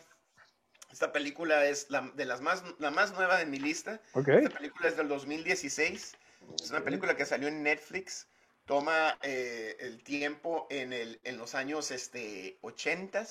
[0.91, 4.01] esta película es la, de las más, la más nueva de mi lista.
[4.13, 4.29] Ok.
[4.29, 6.15] Esta película es del 2016.
[6.61, 8.27] Es una película que salió en Netflix.
[8.65, 13.25] Toma eh, el tiempo en, el, en los años este, 80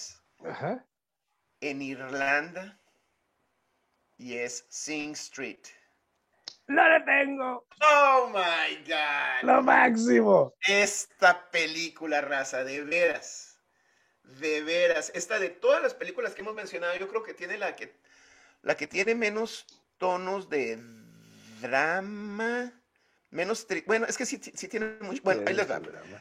[0.45, 0.87] Ajá.
[1.61, 2.79] en Irlanda
[4.17, 5.59] y es Sing Street.
[6.67, 7.67] ¡Lo detengo!
[7.83, 9.43] Oh my God.
[9.43, 10.55] ¡Lo máximo!
[10.67, 13.59] Esta película, raza, de veras.
[14.23, 15.13] De veras.
[15.15, 17.95] Esta de todas las películas que hemos mencionado, yo creo que tiene la que,
[18.63, 19.67] la que tiene menos
[19.99, 20.79] tonos de
[21.61, 22.73] drama.
[23.31, 23.69] Menos.
[23.69, 25.21] tri- Bueno, es que sí, sí tiene mucho.
[25.23, 25.81] Bueno, ahí les va.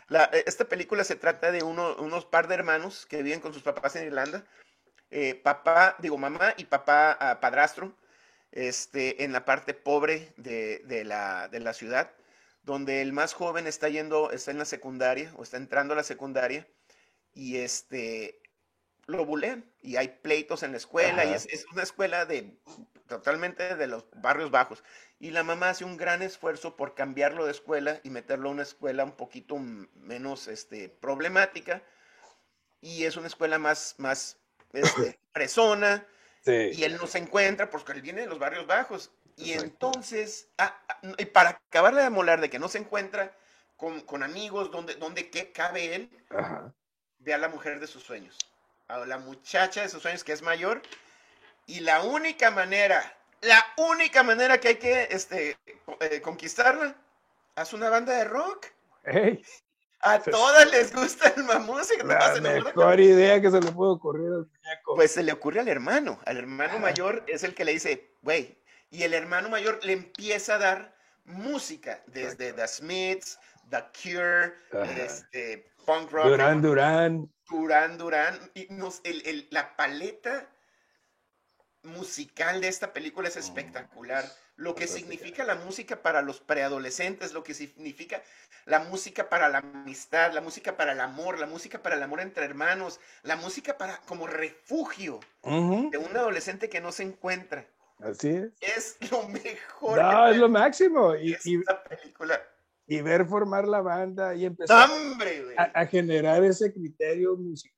[0.10, 3.64] La- esta película se trata de uno- unos par de hermanos que viven con sus
[3.64, 4.44] papás en Irlanda.
[5.10, 7.96] Eh, papá, digo, mamá y papá ah, padrastro,
[8.54, 12.12] este, en la parte pobre de, de la, de la ciudad,
[12.62, 16.04] donde el más joven está yendo, está en la secundaria o está entrando a la
[16.04, 16.68] secundaria
[17.34, 18.42] y este,
[19.06, 21.36] lo bulean y hay pleitos en la escuela y Ajá.
[21.36, 22.58] es, es una escuela de
[23.08, 24.84] totalmente de los barrios bajos.
[25.20, 28.64] Y la mamá hace un gran esfuerzo por cambiarlo de escuela y meterlo a una
[28.64, 31.84] escuela un poquito menos este, problemática.
[32.82, 34.38] Y es una escuela más, más
[34.74, 36.06] este, fresona.
[36.44, 36.72] Sí.
[36.74, 39.12] Y él no se encuentra porque él viene de los barrios bajos.
[39.36, 39.66] Y Exacto.
[39.66, 43.36] entonces, ah, ah, y para acabarle de molar de que no se encuentra
[43.78, 46.74] con, con amigos, donde, donde qué cabe él, Ajá.
[47.20, 48.38] ve a la mujer de sus sueños,
[48.88, 50.82] a la muchacha de sus sueños que es mayor,
[51.66, 55.58] y la única manera, la única manera que hay que este,
[56.00, 56.96] eh, conquistarla,
[57.56, 58.68] haz una banda de rock.
[60.04, 62.04] A todas les gusta la música.
[62.04, 64.96] La mejor idea que se le pudo ocurrir al muñeco.
[64.96, 66.20] Pues se le ocurre al hermano.
[66.26, 68.62] Al hermano mayor es el que le dice, güey.
[68.90, 72.62] Y el hermano mayor le empieza a dar música, desde Exacto.
[72.62, 73.40] The Smiths,
[73.70, 74.54] The Cure,
[75.04, 76.26] este, punk rock.
[76.26, 77.32] Durán, Durán.
[77.50, 78.40] Durán Durán.
[78.54, 80.48] Y nos, el- el- la paleta
[81.84, 84.26] musical de esta película es espectacular.
[84.56, 88.22] Lo que significa la música para los preadolescentes, lo que significa
[88.66, 92.22] la música para la amistad, la música para el amor, la música para el amor
[92.22, 95.90] entre hermanos, la música para como refugio Ujú.
[95.92, 97.66] de un adolescente que no se encuentra.
[98.00, 98.52] Así es.
[98.62, 101.16] Es lo mejor No, es lo máximo.
[101.16, 102.42] Y, esta película.
[102.88, 104.90] y ver formar la banda y empezar
[105.58, 107.74] a, a generar ese criterio musical,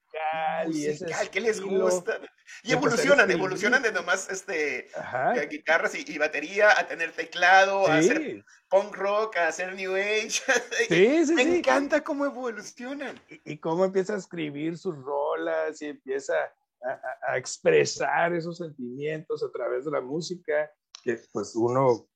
[0.63, 2.19] ese Musical, ¿qué les gusta?
[2.63, 5.33] Y evolucionan, evolucionan de nomás este, Ajá.
[5.33, 9.73] de guitarras y, y batería a tener teclado, a hacer Sí, punk rock, a hacer
[9.73, 10.41] new age.
[10.89, 11.55] sí, sí, Me sí.
[11.57, 13.19] encanta cómo evolucionan.
[13.29, 16.33] Y, y cómo empieza a escribir sus rolas y empieza
[16.83, 20.71] a, a- expresar esos sentimientos a través de la música,
[21.03, 22.07] que pues uno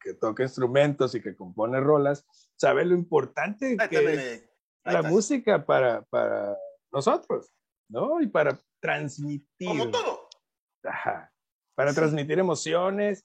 [0.00, 4.44] que toca instrumentos y que compone rolas, sabe lo importante que es
[4.84, 6.56] la música para, para
[7.00, 7.52] nosotros,
[7.88, 8.20] ¿no?
[8.22, 9.68] Y para transmitir.
[9.68, 10.28] Como todo.
[10.82, 11.32] Ajá.
[11.74, 11.96] Para Sí.
[11.96, 13.22] transmitir emociones.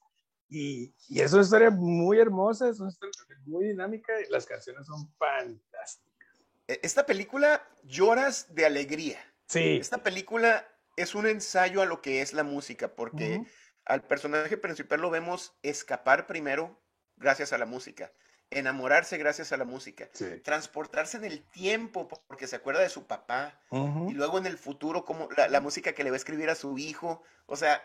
[0.50, 4.86] Y, y es una historia muy hermosa, es una historia muy dinámica y las canciones
[4.86, 6.42] son fantásticas.
[6.68, 9.18] E- Esta película lloras de alegría.
[9.48, 9.78] Sí.
[9.80, 13.48] Esta película es un ensayo a lo que es la música, porque Ujú.
[13.86, 16.84] al personaje principal lo vemos escapar primero
[17.16, 18.12] gracias a la música,
[18.52, 20.26] enamorarse gracias a la música, Sí.
[20.44, 24.12] transportarse en el tiempo po- porque se acuerda de su papá, Ujú.
[24.12, 26.56] y luego en el futuro como la, la música que le va a escribir a
[26.56, 27.82] su hijo, o sea,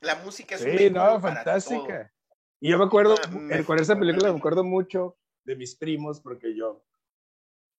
[0.00, 2.12] la música es Sí, no, fantástica.
[2.60, 5.74] Y yo me acuerdo, Ah, me eh, con esa película me acuerdo mucho de mis
[5.74, 6.84] primos porque yo,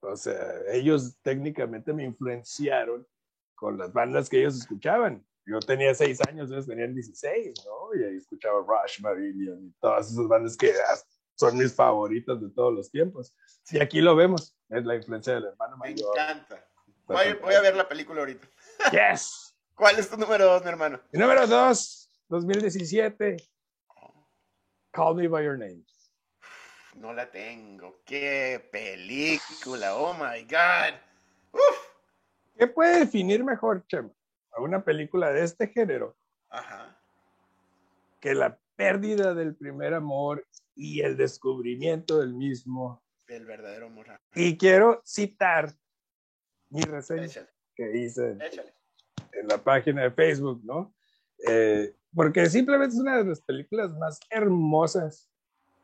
[0.00, 0.36] o sea,
[0.72, 3.06] ellos técnicamente me influenciaron
[3.54, 5.24] con las bandas que ellos escuchaban.
[5.46, 7.94] Yo tenía seis años, ellos tenían 16, ¿no?
[7.98, 10.96] Y ahí escuchaba Rush, Marillion y todas esas bandas que ah,
[11.37, 13.35] son mis favoritas de todos los tiempos.
[13.70, 16.09] Y aquí lo vemos, es la influencia del hermano Me mayor.
[16.18, 16.66] encanta.
[17.07, 18.49] Voy, voy a ver la película ahorita.
[18.90, 19.55] Yes.
[19.75, 21.01] ¿Cuál es tu número dos, mi hermano?
[21.12, 23.37] Número dos, 2017,
[24.90, 25.85] Call Me By Your Name.
[26.94, 28.01] No la tengo.
[28.07, 29.94] ¡Qué película!
[29.96, 30.94] ¡Oh, my God!
[31.53, 31.79] ¡Uf!
[32.59, 34.11] ¿Qué puede definir mejor, Chema,
[34.53, 36.16] a una película de este género
[36.49, 36.99] Ajá.
[38.18, 43.02] que la pérdida del primer amor y el descubrimiento del mismo?
[43.26, 44.06] El verdadero amor.
[44.34, 45.74] Y quiero citar
[46.68, 48.74] mi reseña Échale, que hice en, échale.
[49.32, 50.94] en la página de Facebook, ¿no?
[51.48, 55.30] Eh, porque simplemente es una de las películas más hermosas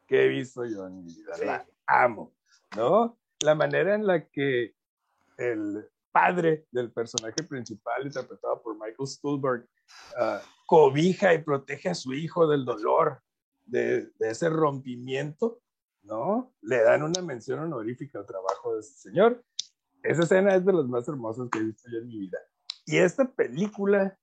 [0.06, 1.34] que he visto yo en mi vida.
[1.34, 1.44] Sí.
[1.44, 2.32] La amo,
[2.76, 3.18] ¿no?
[3.40, 4.74] La manera en la que
[5.38, 9.66] el padre del personaje principal, interpretado por Michael Stuhlberg,
[10.18, 13.22] ah, cobija y protege a su hijo del dolor,
[13.72, 15.60] de, de, ese rompimiento,
[16.02, 16.54] ¿no?
[16.60, 19.42] Le dan una mención honorífica al trabajo de ese señor.
[20.02, 22.38] Esa escena es de las más hermosas que he visto yo en mi vida.
[22.84, 24.18] Y esta película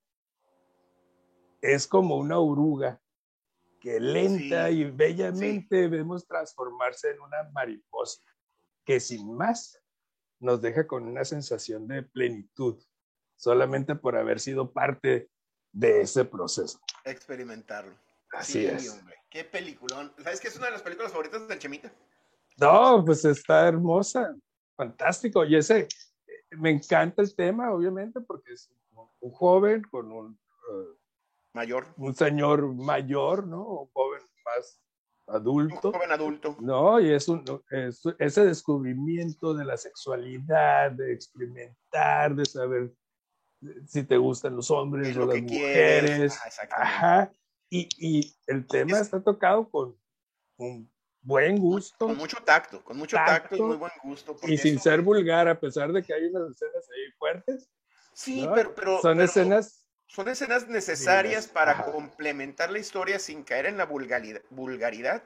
[1.62, 3.02] es como una oruga
[3.80, 8.22] que lenta y bellamente vemos transformarse en una mariposa,
[8.86, 9.82] que sin más
[10.40, 12.82] nos deja con una sensación de plenitud,
[13.36, 15.30] solamente por haber sido parte
[15.72, 16.80] de ese proceso.
[17.06, 17.96] Experimentarlo.
[18.32, 18.89] Así es.
[18.92, 19.15] Hombre.
[19.30, 20.12] Qué peliculón.
[20.24, 21.92] ¿Sabes qué es una de las películas favoritas del Chemita?
[22.58, 24.36] No, pues está hermosa,
[24.76, 25.46] fantástico.
[25.46, 25.88] Y ese,
[26.52, 28.70] me encanta el tema, obviamente, porque es
[29.20, 30.39] un joven con un...
[30.70, 30.98] Uh,
[31.54, 31.88] mayor.
[31.98, 33.63] Un señor mayor, ¿no?
[33.63, 34.82] Un joven más
[35.28, 35.89] adulto.
[35.89, 36.58] Un joven adulto.
[36.60, 42.92] No, y es, un, es ese descubrimiento de la sexualidad, de experimentar, de saber
[43.86, 46.39] si te gustan los hombres o las mujeres.
[46.72, 47.32] Ajá.
[47.69, 49.95] Y, y, el tema es, está tocado con
[50.58, 52.08] un buen gusto.
[52.08, 54.36] Con mucho tacto, con mucho tacto, tacto y muy buen gusto.
[54.43, 54.84] Y sin eso...
[54.84, 57.69] ser vulgar, a pesar de que hay unas escenas ahí fuertes.
[58.13, 58.53] Sí, ¿no?
[58.53, 61.91] pero, pero, Son pero escenas son escenas necesarias para Ajá.
[61.91, 65.23] complementar la historia sin caer en la vulgaridad, vulgaridad.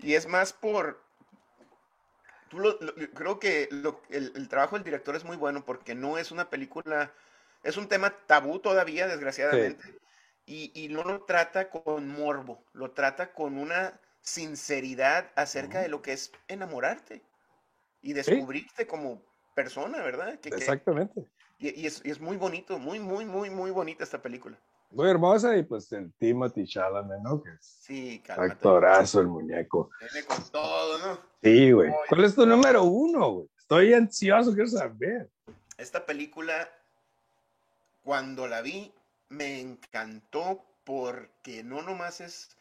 [0.00, 1.00] Y es más por...
[2.50, 6.18] Lo, lo, creo que lo, el, el, trabajo del director es muy bueno porque no
[6.18, 7.12] es una película,
[7.62, 9.84] es un tema tabú todavía, desgraciadamente.
[9.84, 9.98] Sí.
[10.46, 15.82] Y, y, no lo trata con morbo, lo trata con una sinceridad acerca uh -huh.
[15.82, 17.22] de lo que es enamorarte
[18.00, 18.88] y descubrirte ¿Sí?
[18.88, 19.22] como
[19.54, 20.38] persona, ¿verdad?
[20.38, 21.28] Que, Exactamente.
[21.58, 24.56] Que, y, y, es, y, es, muy bonito, muy, muy, muy, muy bonita esta película.
[24.90, 27.42] Muy hermosa y pues el Timothy Chalamet, ¿no?
[27.42, 28.52] Que es sí, cálmate.
[28.52, 29.90] actorazo el muñeco.
[29.98, 31.20] Viene con todo, ¿no?
[31.42, 31.92] Sí, güey.
[32.08, 33.48] ¿Cuál es tu número uno, güey?
[33.58, 35.28] Estoy ansioso, quiero saber.
[35.76, 36.70] Esta película,
[38.04, 38.92] cuando la vi,
[39.28, 42.56] me encantó porque no nomás es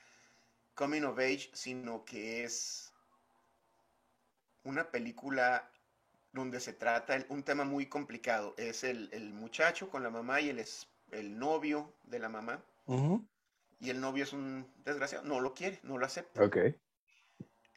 [0.73, 2.93] Coming of Age, sino que es
[4.63, 5.71] una película
[6.31, 8.55] donde se trata un tema muy complicado.
[8.57, 10.65] Es el, el muchacho con la mamá y el,
[11.11, 12.63] el novio de la mamá.
[12.85, 13.27] Uh -huh.
[13.79, 16.41] Y el novio es un desgraciado, no lo quiere, no lo acepta.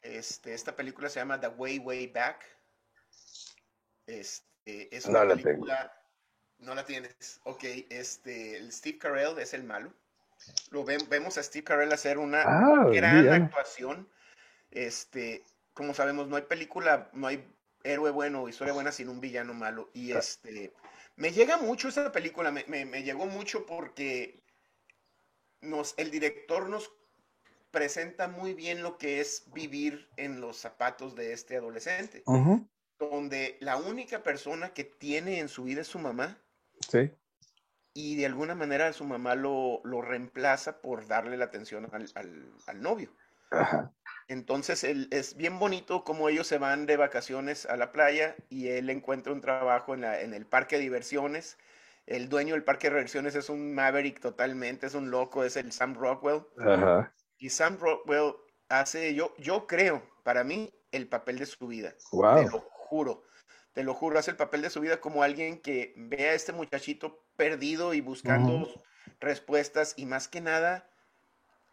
[0.01, 2.43] Este, esta película se llama The Way, Way Back.
[4.07, 5.93] Este, es una no película...
[6.59, 7.39] No la tienes.
[7.43, 9.93] Ok, este, el Steve Carell es el malo.
[10.71, 14.07] Lo ve, vemos a Steve Carell hacer una ah, gran actuación.
[14.71, 15.43] Este,
[15.73, 17.45] como sabemos, no hay película, no hay
[17.83, 19.89] héroe bueno o historia buena sin un villano malo.
[19.93, 20.73] Y este,
[21.15, 24.43] me llega mucho esa película, me, me, me, llegó mucho porque
[25.61, 26.91] nos, el director nos
[27.71, 32.23] presenta muy bien lo que es vivir en los zapatos de este adolescente.
[32.25, 32.69] Uh -huh.
[32.97, 36.37] Donde la única persona que tiene en su vida es su mamá.
[36.87, 37.11] Sí.
[37.93, 42.53] Y de alguna manera su mamá lo, lo reemplaza por darle la atención al, al,
[42.67, 43.13] al novio.
[43.51, 43.91] Ajá.
[44.27, 48.67] Entonces él, es bien bonito como ellos se van de vacaciones a la playa y
[48.67, 51.57] él encuentra un trabajo en, la, en el parque de diversiones.
[52.05, 55.71] El dueño del parque de diversiones es un maverick totalmente, es un loco, es el
[55.71, 56.43] Sam Rockwell.
[56.59, 57.13] Ajá.
[57.37, 58.33] Y Sam Rockwell
[58.69, 61.93] hace, yo, yo creo, para mí, el papel de su vida.
[62.11, 62.35] Wow.
[62.35, 63.23] Te lo juro.
[63.79, 66.51] Te lo juro, hace el papel de su vida como alguien que ve a este
[66.51, 68.83] muchachito perdido y buscando uh -huh.
[69.21, 70.89] respuestas y más que nada,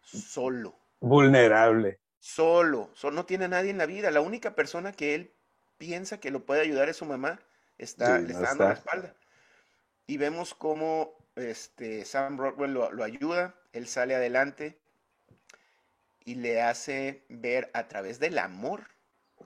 [0.03, 0.79] solo.
[1.01, 1.99] Vulnerable.
[2.17, 4.09] Solo, solo, no tiene a nadie en la vida.
[4.09, 5.33] La única persona que él
[5.77, 7.41] piensa que lo puede ayudar es su mamá.
[7.77, 8.67] Está, Sí, le no está dando está.
[8.69, 9.15] la espalda.
[10.05, 14.79] Y vemos cómo este, Sam Rockwell lo, lo ayuda, él sale adelante
[16.23, 18.87] y le hace ver a través del amor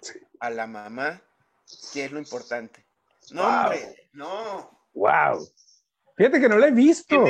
[0.04, 0.20] Sí.
[0.40, 1.24] a la mamá
[1.94, 2.86] qué es lo importante.
[3.32, 3.62] No, Wow.
[3.64, 4.88] hombre, no.
[4.94, 5.48] Wow.
[6.18, 7.24] Fíjate que no la he visto.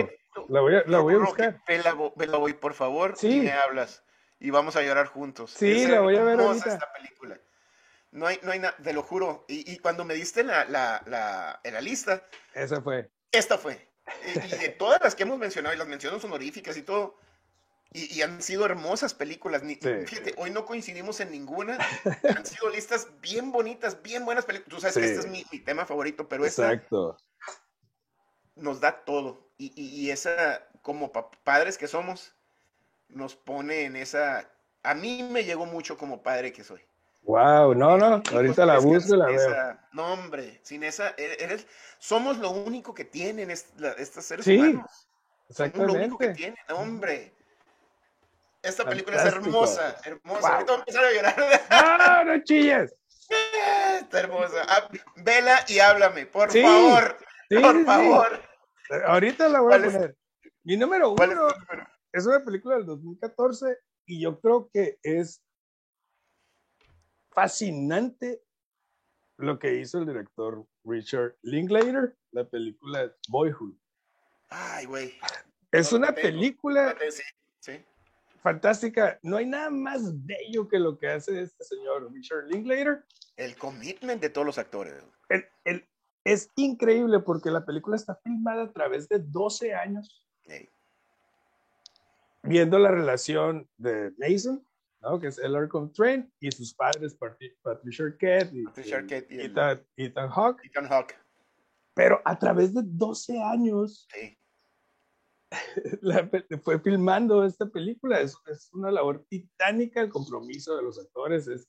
[0.49, 1.61] La voy a, la voy a buscar.
[1.67, 3.37] Vela, vela voy, por favor, Sí.
[3.37, 4.03] y me hablas.
[4.39, 5.51] Y vamos a llorar juntos.
[5.51, 6.73] Sí, Es la voy a ver ahorita.
[6.73, 7.39] esta película.
[8.11, 9.45] No hay, no hay nada, te lo juro.
[9.47, 13.09] Y, y cuando me diste la, la, la, en la lista, Esa fue.
[13.31, 13.89] esta fue.
[14.25, 17.17] Y, y de todas las que hemos mencionado, y las menciones honoríficas y todo,
[17.93, 19.63] y, y han sido hermosas películas.
[19.63, 19.89] Ni, Sí.
[20.07, 21.77] Fíjate, hoy no coincidimos en ninguna.
[22.37, 24.69] Han sido listas bien bonitas, bien buenas películas.
[24.75, 25.13] Tú sabes que Sí.
[25.13, 27.17] este es mi, mi tema favorito, pero esta Exacto.
[28.55, 29.49] nos da todo.
[29.57, 32.33] Y, y, y esa, como pa- padres que somos,
[33.09, 34.49] nos pone en esa...
[34.83, 36.81] A mí me llegó mucho como padre que soy.
[37.23, 39.35] Wow, no, no, Hijos ahorita la busco y la veo.
[39.35, 41.09] esa- No, hombre, sin esa...
[41.17, 41.67] e- Eres,
[41.99, 45.07] somos lo único que tienen est- la- estos seres Sí, humanos.
[45.49, 46.35] Somos lo único que Exactamente.
[46.37, 47.35] tienen, hombre.
[48.61, 49.47] Esta película es Fantástico.
[49.47, 50.39] hermosa, hermosa.
[50.39, 50.49] Wow.
[50.51, 51.35] Ahorita voy a empezar a llorar.
[51.69, 52.95] ¡Ah, no chilles!
[53.99, 54.63] está hermosa.
[54.67, 57.17] Ah, vela y háblame, por favor.
[57.49, 58.41] por favor.
[59.05, 60.17] Ahorita la voy a poner.
[60.63, 61.47] Mi número uno
[62.11, 65.41] es, una película del 2014 y yo creo que es
[67.31, 68.43] fascinante
[69.37, 73.73] lo que hizo el director Richard Linklater, la película Boyhood.
[74.49, 75.13] Ay, güey.
[75.71, 76.95] Es una película
[78.41, 79.19] fantástica.
[79.21, 83.05] No hay nada más bello que lo que hace este señor Richard Linklater.
[83.37, 84.93] El commitment de todos los actores.
[86.23, 90.25] es increíble porque la película está filmada a través de 12 años.
[92.43, 94.65] Viendo la relación de Mason,
[95.01, 95.19] ¿no?
[95.19, 97.15] que es Ellercom Train, y sus padres,
[97.61, 100.65] Patricia Arquette y, Ethan, Ethan Hawke.
[100.65, 101.15] Ethan Hawke.
[101.93, 104.37] Pero a través de 12 años, sí.
[106.63, 108.19] fue filmando esta película.
[108.19, 111.67] Es, es, una labor titánica, el compromiso de los actores es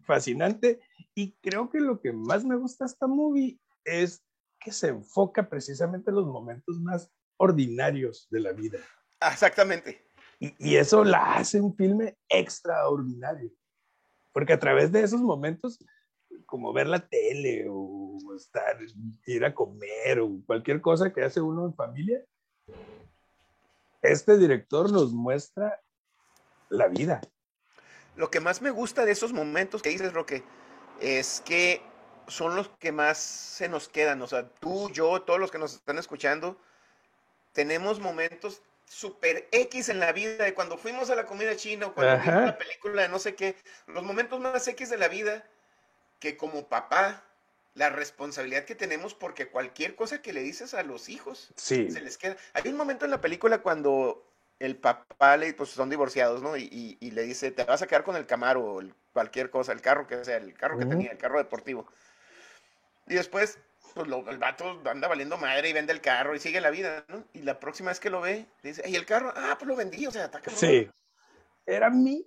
[0.00, 0.80] fascinante.
[1.14, 4.22] Y creo que lo que más me gusta de esta movie es
[4.60, 8.78] que se enfoca precisamente en los momentos más ordinarios de la vida.
[9.20, 10.06] Exactamente.
[10.40, 13.50] Y, y eso la hace un filme extraordinario.
[14.32, 15.78] Porque a través de esos momentos,
[16.46, 18.78] como ver la tele o estar,
[19.26, 22.24] ir a comer o cualquier cosa que hace uno en familia,
[24.04, 25.80] este director nos muestra
[26.68, 27.20] la vida.
[28.16, 30.44] Lo que más me gusta de esos momentos que dices, Roque,
[31.00, 31.82] es que
[32.28, 34.22] son los que más se nos quedan.
[34.22, 36.56] O sea, tú, yo, todos los que nos están escuchando,
[37.52, 41.94] tenemos momentos super X en la vida, de cuando fuimos a la comida china o
[41.94, 45.44] cuando vimos la película de no sé qué, los momentos más X de la vida
[46.20, 47.24] que como papá
[47.74, 52.18] la responsabilidad que tenemos porque cualquier cosa que le dices a los hijos se les
[52.18, 52.36] queda.
[52.52, 54.24] Hay un momento en la película cuando
[54.60, 56.56] el papá le, pues son divorciados, ¿no?
[56.56, 58.82] Y, le dice, te vas a quedar con el Camaro o
[59.12, 61.86] cualquier cosa, el carro que sea, el carro que tenía, el carro deportivo.
[63.06, 63.58] Y después,
[63.94, 67.24] pues el vato anda valiendo madre y vende el carro y sigue la vida, ¿no?
[67.32, 69.32] Y la próxima vez que lo ve, dice, ¿y el carro?
[69.36, 70.50] Ah, pues lo vendí, o sea, ataca.
[70.52, 70.88] Sí.
[71.66, 72.24] Era mío.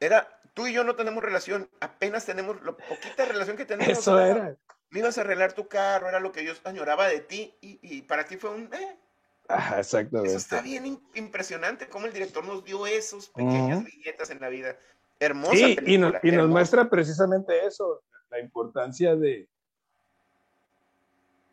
[0.00, 3.96] Era, tú y yo no tenemos relación, apenas tenemos la poquita relación que tenemos.
[3.96, 4.56] Eso era.
[4.90, 8.24] Me ibas a arreglar tu carro, era lo que yo añoraba de ti y, para
[8.24, 8.64] ti fue un...
[8.74, 8.98] Eh.
[9.46, 10.30] Ajá, exactamente.
[10.30, 14.76] Eso está bien impresionante cómo el director nos dio esos pequeñas viñetas en la vida.
[15.20, 19.46] Hermosa sí, película, y, nos, muestra precisamente eso, la importancia de,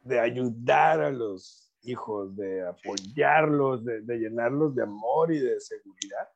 [0.03, 6.27] de ayudar a los hijos, de apoyarlos, de, de llenarlos de amor y de seguridad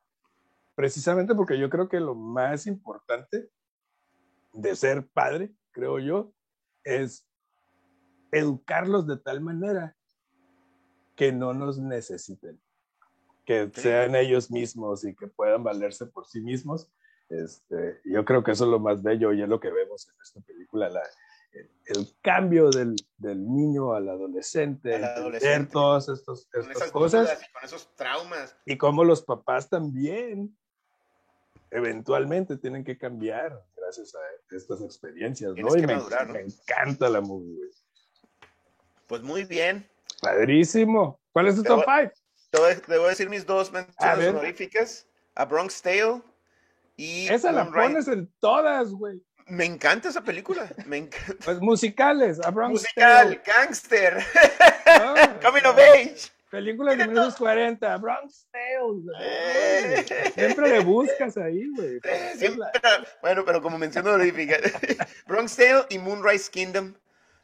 [0.80, 3.50] precisamente porque yo creo que lo más importante
[4.54, 6.32] de ser padre, creo yo,
[6.84, 7.28] es
[8.32, 9.94] educarlos de tal manera
[11.16, 12.58] que no nos necesiten,
[13.44, 16.90] que sean ellos mismos y que puedan valerse por sí mismos.
[17.28, 20.14] Este, yo creo que eso es lo más bello y es lo que vemos en
[20.22, 20.90] esta película,
[21.84, 26.48] el, cambio del, niño al adolescente, al todas estas,
[26.90, 27.38] cosas.
[27.52, 28.56] con esos traumas.
[28.64, 30.56] Y como los papás también
[31.70, 34.18] eventualmente tienen que cambiar gracias a
[34.54, 35.76] estas experiencias, ¿no?
[35.76, 37.58] Y me, encanta la movie,
[39.06, 39.88] Pues muy bien.
[40.20, 41.20] Padrísimo.
[41.32, 42.12] ¿Cuál es tu top 5?
[42.50, 42.58] Te,
[42.98, 45.06] voy a decir mis dos menciones honoríficas.
[45.36, 46.22] A Bronx Tale
[46.96, 47.28] y...
[47.28, 49.22] Esa la pones en todas, güey.
[49.46, 50.68] Me encanta esa película.
[50.86, 51.44] Me encanta.
[51.44, 52.40] Pues musicales.
[52.44, 54.24] A Bronx Musical, gangster.
[54.86, 56.30] Ah, Coming of age.
[56.50, 59.04] Películas de 1940, Bronx Tales.
[59.20, 60.32] Eh.
[60.34, 62.00] Siempre le buscas ahí, güey.
[62.02, 62.56] Eh,
[63.22, 64.16] bueno, pero como mencionó
[65.26, 66.94] Bronx Tale y Moonrise Kingdom.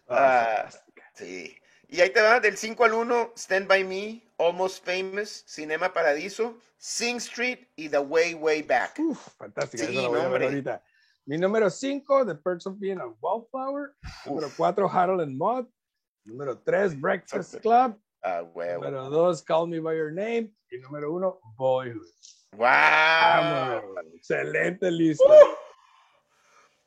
[0.09, 0.69] Ah,
[1.14, 1.57] sí.
[1.88, 6.59] Y ahí te va, del 5 al 1, Stand By Me, Almost Famous, Cinema Paradiso,
[6.77, 8.99] Sing Street y The Way, Way Back.
[8.99, 10.83] Uf, fantástica, sí, ahorita.
[11.27, 13.95] Mi número 5, The Perks of Being a Wallflower.
[14.25, 15.66] Número 4, Harold and Maud.
[16.25, 17.97] Número 3, Breakfast Club.
[18.29, 18.83] Ah, huevo.
[18.83, 20.53] Número dos, Call Me By Your Name.
[20.69, 22.09] Y número uno, Boyhood.
[22.51, 23.95] ¡Wow!
[24.16, 25.33] Excelente lista.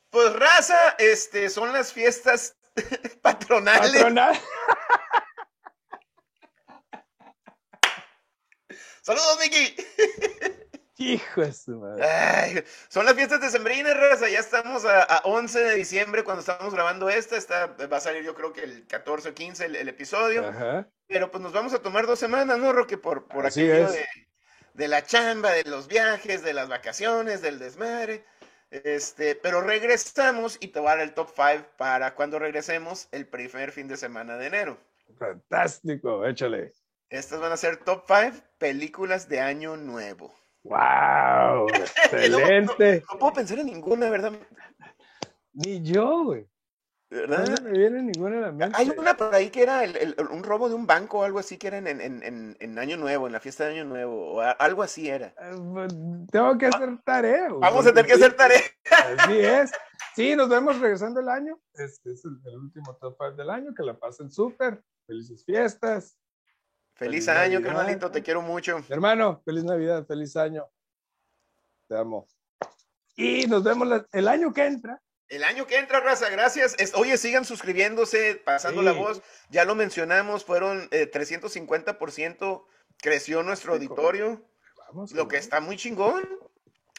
[0.10, 2.58] Pues raza, este, son las fiestas
[3.22, 3.92] patronales.
[3.92, 4.38] Patronal.
[9.02, 9.78] Saludos, Miki.
[11.00, 12.66] Hijo de su madre.
[12.90, 14.28] son las fiestas de Sembrina, raza.
[14.28, 17.38] Ya estamos a, 11 de diciembre cuando estamos grabando esta.
[17.38, 17.68] esta.
[17.88, 20.52] Va a salir yo creo que el 14 o 15 el, episodio.
[21.08, 22.98] Pero pues nos vamos a tomar dos semanas, ¿no, Roque?
[22.98, 23.88] Por, por aquello
[24.74, 28.26] de, la chamba, de los viajes, de las vacaciones, del desmadre.
[28.70, 33.26] Este, pero regresamos y te voy a dar el top 5 para cuando regresemos el
[33.26, 34.78] primer fin de semana de enero.
[35.18, 36.74] Fantástico, échale.
[37.10, 40.39] Estas van a ser top 5 películas de año nuevo.
[40.64, 41.68] ¡Wow!
[41.74, 43.04] ¡Excelente!
[43.12, 44.34] no, puedo pensar en ninguna, ¿verdad?
[45.54, 46.48] Ni yo, güey.
[47.12, 47.48] ¿Verdad?
[47.48, 48.76] No me viene ninguna a la mente.
[48.78, 51.40] Hay una por ahí que era el- el- un robo de un banco o algo
[51.40, 54.34] así que era en, en- en- en Año Nuevo, en la fiesta de Año Nuevo,
[54.36, 55.28] o a- algo así era.
[55.42, 55.92] Eh, pues,
[56.32, 57.48] Tengo que hacer tarea.
[57.50, 58.62] güey, Vamos a tener que sí, hacer tarea.
[59.18, 59.72] Así es.
[60.16, 61.60] Sí, nos vemos regresando el año.
[61.74, 63.74] Este es el, el último top 5 del año.
[63.76, 64.84] Que la pasen súper.
[65.08, 66.16] Felices fiestas.
[67.00, 67.76] Feliz Feliz año, Navidad.
[67.78, 68.84] carnalito, te quiero mucho.
[68.90, 70.68] Hermano, feliz Navidad, feliz año.
[71.88, 72.28] Te amo.
[73.16, 75.02] Y nos vemos la- el año que entra.
[75.30, 76.76] El año que entra, raza, gracias.
[76.78, 78.86] Es- oye, sigan suscribiéndose, pasando Sí.
[78.86, 79.22] la voz.
[79.50, 82.68] Ya lo mencionamos, fueron eh, 350%
[83.02, 84.46] creció nuestro Sí, auditorio,
[84.88, 85.12] Vamos.
[85.14, 86.28] lo que está muy chingón.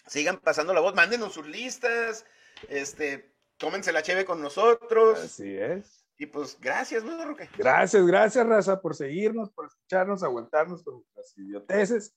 [0.07, 2.25] Sigan pasando la voz, mándenos sus listas,
[2.69, 5.19] este, tómense la cheve con nosotros.
[5.21, 6.07] Así es.
[6.21, 7.49] Y pues, gracias, ¿no, Roque?
[7.57, 12.15] Gracias, gracias, Raza, por seguirnos, por escucharnos, aguantarnos con nuestras idioteces.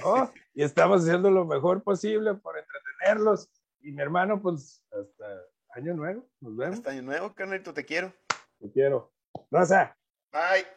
[0.00, 0.30] ¿no?
[0.54, 3.48] y estamos haciendo lo mejor posible por entretenerlos.
[3.80, 5.24] Y mi hermano, pues, hasta
[5.70, 6.28] año nuevo.
[6.38, 6.76] Nos vemos.
[6.76, 8.12] Hasta año nuevo, carnalito, te quiero.
[8.60, 9.10] Te quiero.
[9.50, 9.96] Raza.
[10.30, 10.75] Bye.